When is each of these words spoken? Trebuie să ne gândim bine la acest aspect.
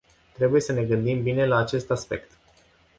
Trebuie 0.33 0.61
să 0.61 0.71
ne 0.71 0.83
gândim 0.83 1.21
bine 1.23 1.45
la 1.45 1.57
acest 1.57 1.91
aspect. 1.91 2.31